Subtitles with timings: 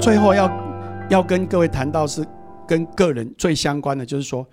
[0.00, 0.50] 最后要
[1.10, 2.26] 要跟各位谈到是
[2.66, 4.48] 跟个人最相关的，就是说，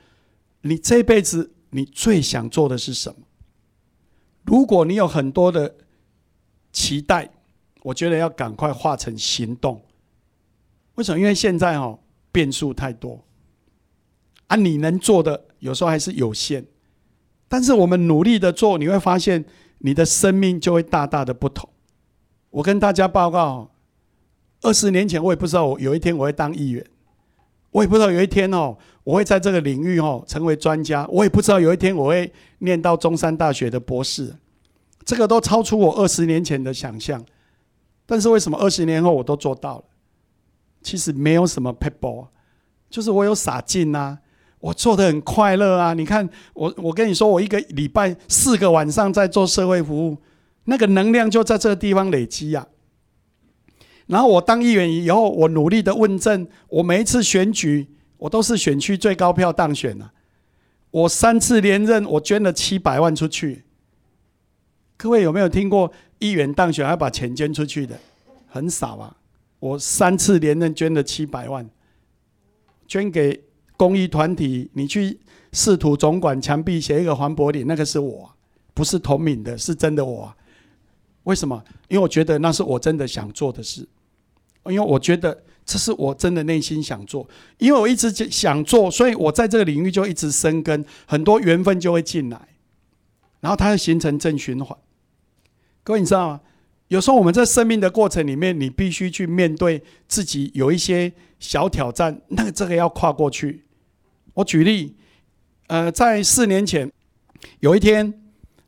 [0.61, 3.15] 你这辈子你最想做的是什么？
[4.43, 5.73] 如果你有很多的
[6.73, 7.29] 期待，
[7.81, 9.81] 我觉得要赶快化成行动。
[10.95, 11.19] 为什么？
[11.19, 11.97] 因为现在哦
[12.33, 13.23] 变数太多
[14.47, 16.65] 啊，你能做的有时候还是有限。
[17.47, 19.45] 但是我们努力的做，你会发现
[19.77, 21.69] 你的生命就会大大的不同。
[22.49, 23.71] 我跟大家报告，
[24.61, 26.85] 二十年前我也不知道我有一天我会当议员，
[27.71, 34.35] 我也不知道有一天哦我会在这个领域哦成为专家，我也不知道有一天我会念到中山大学的博士，
[35.05, 37.23] 这个都超出我二十年前的想象。
[38.05, 39.83] 但是为什么二十年后我都做到了？
[40.81, 42.27] 其实没有什么 people，
[42.89, 44.19] 就是我有洒劲呐。
[44.59, 45.93] 我做的很快乐啊！
[45.93, 50.17] 你看，我我跟你说，我一个礼拜四个晚上在做社会服务，
[50.63, 52.65] 那个能量就在这个地方累积啊。
[54.07, 60.11] 然后我当议员以后，我努力的问政，我每一次选举，我都是选区最高票当选了。
[60.91, 63.63] 我三次连任，我捐了七百万出去。
[64.97, 67.97] 各位有没有听过议员当选还把钱捐出去的？
[68.47, 69.15] 很少啊！
[69.59, 71.69] 我三次连任捐了七百万，
[72.87, 73.43] 捐给。
[73.79, 75.19] 公益团体，你去
[75.51, 78.27] 试图总管墙壁写一个黄柏林，那个是我，
[78.73, 80.33] 不是同名的，是真的我。
[81.25, 81.63] 为什么？
[81.87, 83.87] 因为我觉得那是我真的想做的事，
[84.71, 92.47] 因为我觉得这是我真的内心想做，因为我一直想做，所以我在这个领域就一直生根，很多缘分就会进来，
[93.41, 94.77] 然后它会形成正循环。
[95.83, 96.41] 各位，你知道吗？
[96.89, 103.65] 有时候我们在生命的过程里面，你必须去面对自己有一些小挑战，那这个要跨过去。
[104.35, 104.95] 我举例，
[105.67, 106.89] 呃，在四年前，
[107.59, 108.13] 有一天，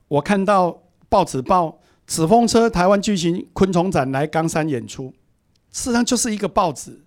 [0.10, 5.14] 我看到报纸报纸风车台湾巨型昆虫展来冈山演出，
[5.72, 7.06] 事实上就是一个报纸。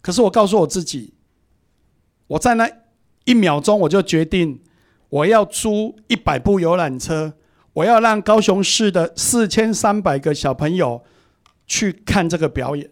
[0.00, 1.14] 可是我告诉我自己，
[2.28, 2.70] 我在那
[3.24, 4.62] 一秒钟我就决定，
[5.08, 7.34] 我要租一百部游览车，
[7.72, 11.04] 我要让高雄市的四千三百个小朋友
[11.66, 12.90] 去看这个表演。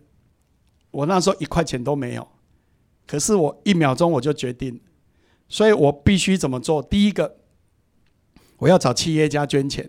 [0.90, 2.26] 我那时候一块钱都没有。
[3.06, 4.80] 可是我一秒钟我就决定，
[5.48, 6.82] 所以我必须怎么做？
[6.82, 7.36] 第一个，
[8.58, 9.88] 我要找企业家捐钱。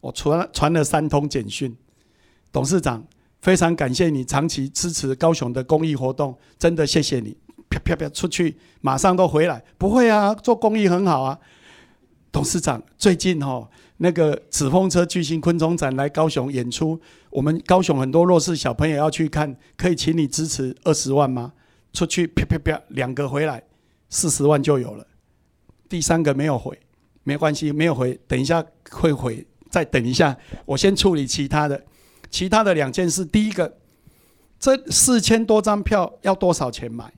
[0.00, 1.76] 我传传了三通简讯，
[2.52, 3.06] 董事长
[3.42, 7.36] 非常感谢你长期支持高雄的公益活动，真的谢谢你。
[7.68, 9.62] 啪啪啪出去，马上都回来。
[9.76, 11.36] 不会啊，做公益很好啊。
[12.30, 16.98] 董事长最近哦，那个纸风车巨星昆虫展来高雄演出，
[17.30, 21.52] 我们高雄很多弱势小朋友要去看，可以请你支持二十万吗？
[21.92, 23.60] 出去啪啪啪，两个回来，
[24.08, 25.04] 四十万就有了。
[25.88, 26.78] 第三个没有回，
[27.24, 31.84] 没关系，没有回，等一下会回，再等一下，我先处理其他的。
[32.32, 33.76] 其他的两件事，第一个，
[34.58, 37.12] 这四千多张票要多少钱买？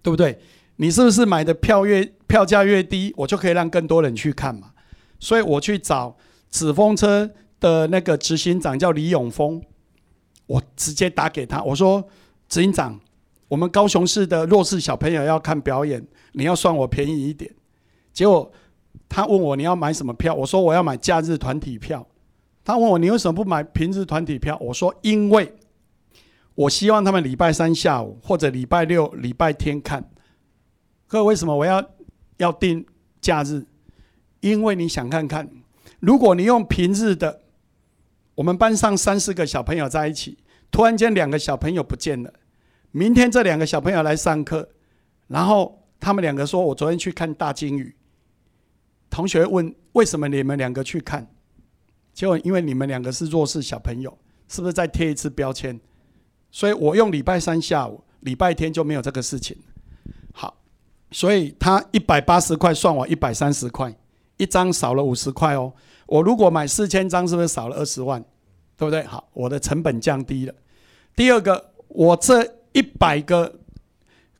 [0.00, 0.38] 对不对？
[0.76, 4.70] 你是不是买的票越票价越低，我就可以让更多人去看嘛？
[5.18, 6.16] 所以我去找
[6.48, 9.62] 紫风车的那个执行长叫李永峰，
[10.46, 12.02] 我直接打给他，我说
[12.48, 12.98] 执行长。
[13.48, 17.52] 我们高雄市的弱势小朋友要看表演，你要算我便宜一点。
[18.12, 18.50] 结果
[19.08, 22.06] 他问我你要买什么票，我说我要买假日团体票。
[22.64, 24.56] 他问我你为什么不买平日团体票？
[24.58, 25.54] 我说因为
[26.54, 30.10] 我希望他们礼拜三下午或者礼拜六、礼拜天看。
[31.06, 31.90] 各位为什么我要
[32.38, 32.86] 要订
[33.20, 33.66] 假日？
[34.40, 35.48] 因为你想看看，
[36.00, 37.42] 如果你用平日的，
[38.36, 40.38] 我们班上三四个小朋友在一起，
[40.70, 42.32] 突然间两个小朋友不见了。
[42.92, 44.70] 明天这两个小朋友来上课，
[45.26, 47.94] 然后他们两个说：“我昨天去看大金鱼。”
[49.10, 51.28] 同学问：“为什么你们两个去看？”
[52.14, 54.16] 结果因为你们两个是弱势小朋友，
[54.48, 55.78] 是不是再贴一次标签？
[56.50, 59.56] 所以我用礼拜三下午，礼拜天就没有这个事情。
[60.32, 60.56] 好，
[61.10, 63.94] 所以他一百八十块算我一百三十块，
[64.38, 65.72] 一张少了五十块哦。
[66.06, 68.24] 我如果买四千张，是不是少了二十万？
[68.76, 69.02] 对不对？
[69.02, 70.54] 好，我的成本降低了。
[71.14, 72.54] 第二个，我这。
[72.74, 73.60] 一百个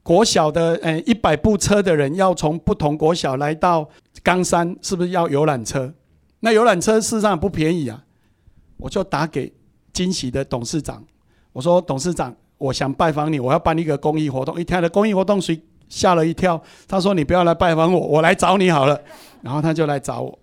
[0.02, 3.88] 国小的，诶，一百部车的人要从不同国小来到
[4.24, 5.94] 冈山，是不是要游览车？
[6.44, 8.04] 那游览车事实上不便宜啊。
[8.76, 9.50] 我就打给
[9.94, 11.02] 惊喜的董事长，
[11.54, 15.58] 我说：“董事长，我想拜访你，我要办一个公益活动。”一听的公益活动，谁
[15.88, 16.62] 吓了一跳？
[16.86, 19.00] 他说：“你不要来拜访我，我来找你好了。”
[19.40, 20.38] 然后他就来找我，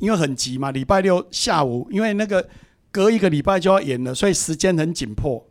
[0.00, 2.46] 因为很急嘛，礼拜六下午，因为那个
[2.90, 5.42] 隔一个礼拜就要演了，所以时间很紧迫。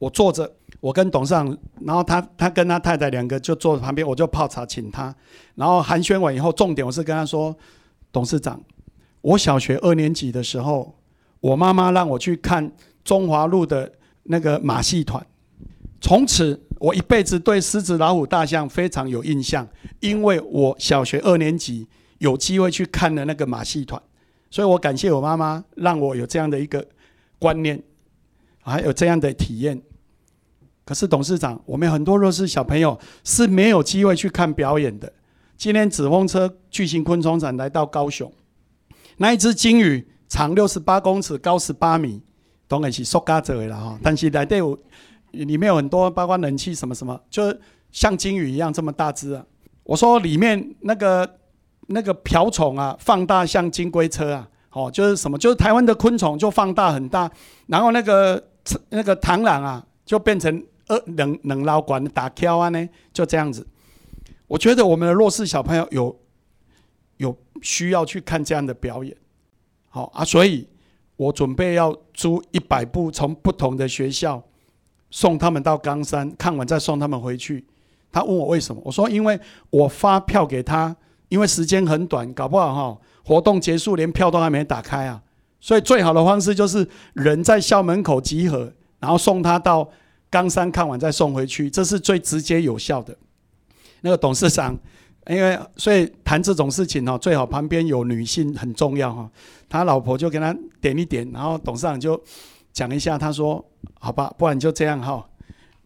[0.00, 0.50] 我坐着，
[0.80, 5.14] 我跟董事长，然后他他跟他太太两个就坐旁边，我就泡茶请他，
[5.54, 7.54] 然后寒暄完以后，重点我是跟他说，
[8.14, 8.62] 董事长，
[9.22, 10.94] 我小学二年级的时候，
[11.40, 12.70] 我妈妈让我去看
[13.02, 13.90] 中华路的
[14.22, 15.26] 那个马戏团，
[16.00, 19.66] 从此我一辈子对狮子、老虎、大象非常有印象，
[19.98, 21.88] 因为我小学二年级
[22.18, 24.00] 有机会去看了那个马戏团，
[24.48, 26.86] 所以我感谢我妈妈，让我有这样的一个
[27.40, 27.82] 观念，
[28.62, 29.82] 还有这样的体验。
[30.84, 35.12] 可是董事长，我们很多弱势小朋友是没有机会去看表演的。
[35.56, 38.30] 今天纸风车巨型昆虫展来到高雄，
[39.18, 42.22] 那一只鲸鱼长六十八公尺，高十八米，
[42.66, 43.98] 当然是塑胶做的啦哈。
[44.02, 44.78] 但是来队有
[45.30, 47.60] 里面有很多，包括冷气什么什么，就是
[47.90, 49.44] 像鲸鱼一样这么大只啊。
[49.84, 51.38] 我说里面那个
[51.86, 57.30] 那个瓢虫啊，放大像金龟车啊，哦，就是什么，就是台湾的昆虫就放大很大，
[57.66, 58.42] 然后那个
[58.90, 60.62] 那个螳螂啊，就变成。
[60.86, 63.66] 呃，冷冷老管打 Q 啊呢，就这样子。
[64.46, 66.20] 我觉得我们的弱势小朋友有
[67.16, 69.16] 有需要去看这样的表演，
[69.88, 70.68] 好啊，所以
[71.16, 74.42] 我准备要租一百部，从不同的学校
[75.10, 77.64] 送他们到冈山看完，再送他们回去。
[78.12, 79.38] 他问我为什么，我说因为
[79.70, 80.96] 我发票给他，
[81.28, 85.22] 因为时间很短，搞不好哈活动结束连票都还没打开啊，
[85.60, 89.90] 所以最好的方式就是人在校门口集合，然后送他到。
[90.30, 93.16] 冈山看完再送回去，这是最直接有效的。
[94.04, 94.78] 那个董事长，
[95.28, 99.30] 因为所以谈这种事情哦，最好旁边有女性很重要哈。
[99.66, 102.22] 他老婆就跟他点一点，然后董事长就
[102.70, 103.64] 讲一下，他说
[103.98, 105.26] ：“好吧，不然就这样哈，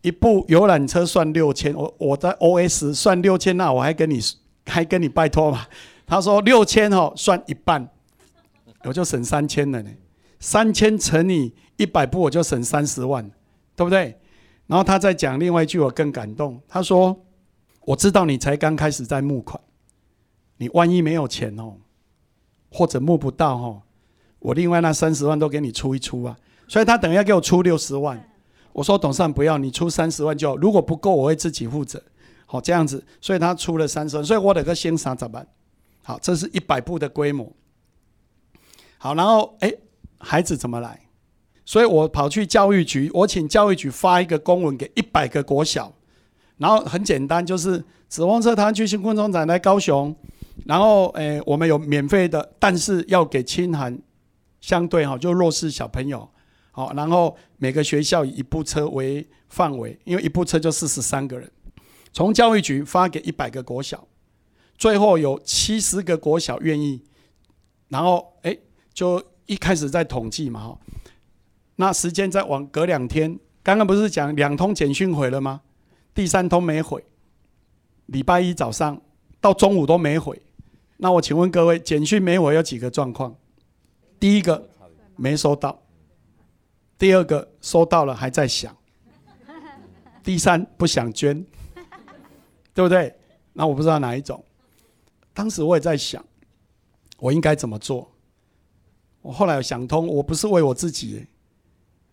[0.02, 4.18] 一部游览车算六千，我我在 OS 算六千，那我还跟你
[4.66, 5.64] 还跟你拜托嘛。”
[6.04, 7.88] 他说：“六千哦，算一半，
[8.82, 9.90] 我就省三千了呢。
[10.40, 13.30] 三千乘以一百部，我就省三十万，
[13.76, 14.18] 对不对？”
[14.66, 16.60] 然后他再讲另外一句，我更感动。
[16.68, 17.14] 他说
[17.88, 19.58] ：“我知道你才刚开始在募款，
[20.58, 21.76] 你万一没有钱哦，
[22.70, 23.82] 或者募不到哦，
[24.40, 26.38] 我另外那三十万都给你出一出啊。”
[26.68, 28.28] 所以他等一下给我出六十万。
[28.74, 30.54] 我说：“董事长不要，你出三十万就。
[30.58, 32.02] 如果不够，我会自己负责。”
[32.44, 34.24] 好，这样子，所以他出了三十万。
[34.24, 35.48] 所以我得个先杀怎么办？
[36.02, 37.50] 好，这是一百步的规模。
[38.98, 39.72] 好，然后哎，
[40.18, 41.00] 孩子怎么来？
[41.64, 45.90] 所以我跑去教育局，我请教育局发一个公文给一百个国小，
[46.58, 50.14] 然后很简单，就是紫光车堂巨星昆虫展来高雄，
[50.66, 53.98] 然后诶，我们有免费的，但是要给清寒
[54.60, 56.28] 相对哈，就弱势小朋友，
[56.72, 61.50] 好，然后每个学校以一部车为范围，因为一部车就四十三个人，
[62.12, 64.06] 从教育局发给一百个国小，
[64.76, 67.02] 最后有七十个国小愿意，
[67.88, 68.60] 然后诶，
[68.92, 70.78] 就一开始在统计嘛哈。
[71.76, 75.60] 那时间再往隔两天，刚刚不是讲两通简讯回了吗？
[76.18, 77.04] 第三通没回，
[78.06, 79.00] 礼拜一早上
[79.40, 80.42] 到中午都没回。
[80.96, 83.32] 那我请问各位，简讯没回有几个状况？
[84.18, 84.68] 第一个
[85.14, 85.80] 没收到，
[86.98, 88.76] 第二个收到了还在想，
[90.24, 91.46] 第三不想捐，
[92.74, 93.14] 对不对？
[93.52, 94.44] 那我不知道哪一种。
[95.32, 96.24] 当时我也在想，
[97.18, 98.10] 我应该怎么做？
[99.22, 101.28] 我后来想通，我不是为我自己。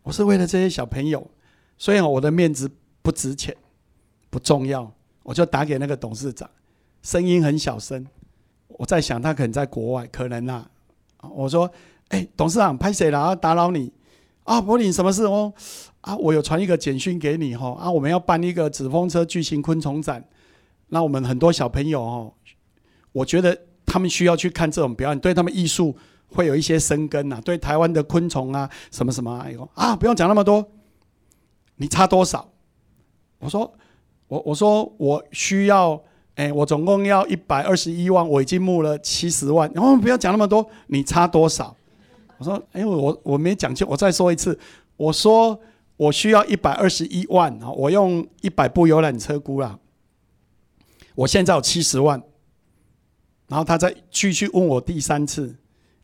[0.04, 1.28] 我是为了这些小朋友，
[1.76, 2.70] 所以我的面子
[3.02, 3.58] 不值钱，
[4.36, 4.92] 不重要，
[5.24, 6.50] 我就打给那个董事长，
[7.02, 8.06] 声音很小声。
[8.68, 10.70] 我在想他可能在国外，可能啊。
[11.34, 11.72] 我说
[12.12, 13.34] ：“哎，董事长，拍谁了？
[13.34, 13.94] 打扰你
[14.44, 14.60] 啊？
[14.60, 15.54] 柏林，什么事哦？
[16.02, 17.78] 啊，我有传一个简讯给你哈。
[17.80, 20.22] 啊，我们要办一个纸风车巨型昆虫展，
[20.90, 22.34] 那我们很多小朋友哦，
[23.14, 25.96] 我觉得他们需要去看这种表演，对他们艺术。”
[26.28, 30.70] 会有一些生根呐，对台湾的昆虫啊，什么什么啊，啊，不用讲那么多，
[31.78, 32.52] 你差多少？
[33.40, 33.72] 我说，
[34.28, 36.02] 我我说我需要，
[36.36, 41.76] 哎，我总共要一百二十一万，我已经募了七十万，然后不要讲那么多，你差多少？
[42.38, 44.58] 我说，哎，我我没讲清，我再说一次，
[44.98, 45.60] 我说
[45.98, 49.80] 我需要一百二十一万啊，我用一百部游览车估了，
[51.16, 52.22] 我现在有七十万，
[53.48, 55.56] 然后他再继续问我第三次。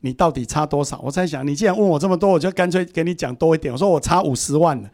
[0.03, 0.99] 你到底差多少？
[1.03, 3.71] 我在想，你既然问我这么多，我就干脆给你讲多一点。
[3.71, 4.89] 我说我差五十万了，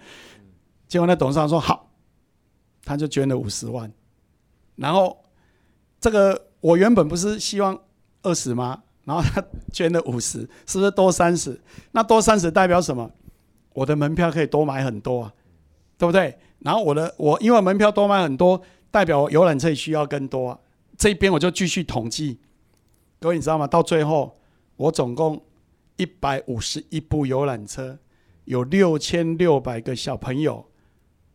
[0.86, 1.87] 结果那董事长说好，
[2.88, 3.91] 他就捐了五十万。
[4.77, 5.24] 然后
[6.00, 7.77] 这个我原本不是希望
[8.24, 8.84] 二十吗？
[9.03, 11.60] 然后他 捐了五十，是不是多三十？
[11.91, 13.12] 那多三十代表什么？
[13.74, 15.34] 我的门票可以多买很多啊，
[15.98, 16.38] 对不对？
[16.60, 20.50] 然后我的我因为门票多买很多，代表游览车需要更多。
[20.50, 20.60] 啊。
[20.98, 22.39] 这边我就继续统计，
[23.20, 23.67] 各位你知道吗？
[23.67, 24.36] 到最后。
[24.77, 25.44] 我总共
[25.96, 27.98] 一百五十一部游览车，
[28.46, 30.67] 有六千六百个小朋友，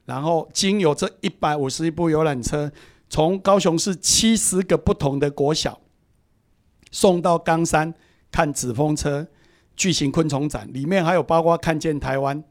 [0.04, 2.70] 然后经由这一百五十一部游览车，
[3.08, 5.80] 从高雄市七十个不同的国小
[6.90, 7.94] 送到冈山
[8.30, 9.26] 看纸风车
[9.76, 12.42] 巨型昆虫展，里面还有包括看见台湾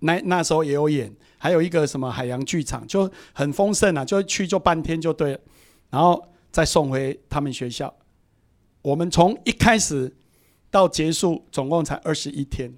[0.00, 5.40] 那那时候也有演，还有一个什么海洋剧场，就很丰盛啊，就去就半天就对了，
[5.90, 7.94] 然后再送回他们学校。
[8.82, 10.14] 我们从一开始
[10.70, 12.72] 到结束，总共才二十一天。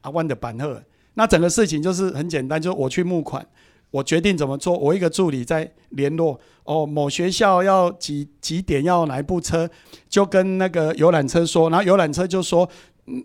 [0.00, 0.82] 啊，万的板鹤，
[1.16, 3.46] 那整个事情就是很简单，就是我去募款，
[3.90, 9.68] 我决定怎么做，我一个助理在联络，哦，某学校要几几点要哪一部车，
[10.08, 12.66] 就跟那个游览车说，然后游览车就说。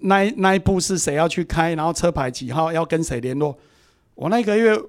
[0.01, 1.73] 那那一部是谁要去开？
[1.73, 3.57] 然后车牌几号要跟谁联络？
[4.13, 4.79] 我那个月，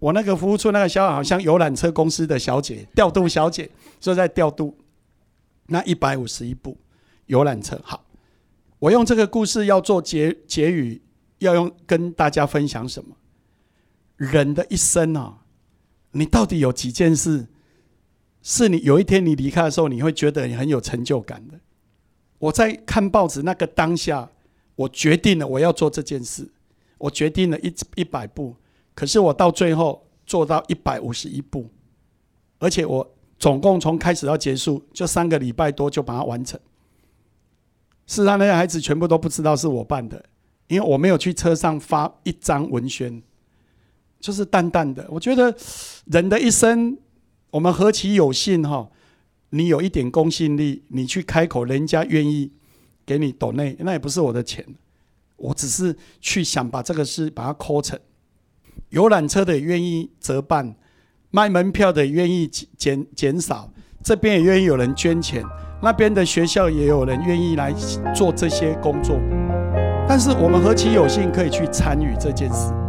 [0.00, 4.76] 我那个服务处那个小好像游览车公司的小姐，调度小姐就在调度
[5.68, 6.76] 那一百五十一部
[7.26, 7.80] 游览车。
[7.84, 8.04] 好，
[8.80, 11.00] 我用这个故事要做结结语，
[11.42, 13.14] 要用跟大家分享什么？
[14.16, 15.38] 人的一生啊，
[16.12, 17.46] 你到底有几件事，
[18.40, 21.58] 是你有一天你离开的时候，你会觉得你很有成就感的？
[22.38, 24.30] 我在看报纸那个当下，
[24.76, 26.48] 我决定了我要做这件事，
[26.98, 28.56] 我决定了一一百步，
[28.94, 31.68] 可是我到最后做到一百五十一步，
[32.58, 36.58] 而且我总共从开始到结束就三个礼拜多就把它完成。
[38.06, 40.24] 是让那些孩子全部都不知道是我办的，
[40.72, 43.22] 因为我没有去车上发一张文宣，
[44.18, 45.06] 就是淡淡的。
[45.10, 45.54] 我觉得
[46.06, 46.96] 人的一生，
[47.50, 48.88] 我们何其有幸哈！
[49.50, 52.50] 你有一点公信力，你去开口，人家愿意
[53.04, 54.64] 给你抖内，那也不是我的钱，
[55.36, 58.00] 我只是去想把这个事把它抠成。
[58.88, 60.74] 游览车的愿意折半，
[61.30, 63.70] 卖门票的愿意减减少，
[64.02, 65.44] 这边也愿意有人捐钱，
[65.82, 67.74] 那边的学校也有人愿意来
[68.14, 69.20] 做这些工作，
[70.14, 72.81] 但是我们何其有幸可以去参与这件事。